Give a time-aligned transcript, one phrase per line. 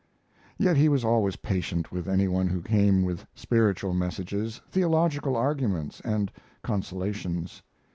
[0.57, 5.99] Yet he was always patient with any one who came with spiritual messages, theological arguments,
[6.03, 6.31] and
[6.63, 7.61] consolations.